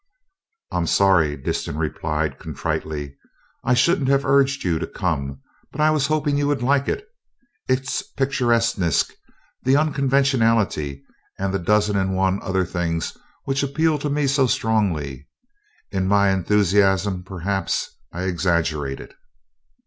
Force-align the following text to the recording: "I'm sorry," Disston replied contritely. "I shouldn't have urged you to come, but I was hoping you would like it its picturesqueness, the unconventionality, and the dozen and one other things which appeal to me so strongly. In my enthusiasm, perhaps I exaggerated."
"I'm 0.71 0.87
sorry," 0.87 1.37
Disston 1.37 1.77
replied 1.77 2.39
contritely. 2.39 3.17
"I 3.63 3.75
shouldn't 3.75 4.07
have 4.07 4.25
urged 4.25 4.63
you 4.63 4.79
to 4.79 4.87
come, 4.87 5.41
but 5.71 5.79
I 5.79 5.91
was 5.91 6.07
hoping 6.07 6.39
you 6.39 6.47
would 6.47 6.63
like 6.63 6.87
it 6.87 7.07
its 7.67 8.01
picturesqueness, 8.01 9.05
the 9.61 9.77
unconventionality, 9.77 11.03
and 11.37 11.53
the 11.53 11.59
dozen 11.59 11.97
and 11.97 12.15
one 12.15 12.41
other 12.41 12.65
things 12.65 13.15
which 13.43 13.61
appeal 13.61 13.99
to 13.99 14.09
me 14.09 14.25
so 14.25 14.47
strongly. 14.47 15.27
In 15.91 16.07
my 16.07 16.31
enthusiasm, 16.31 17.23
perhaps 17.23 17.87
I 18.11 18.23
exaggerated." 18.23 19.13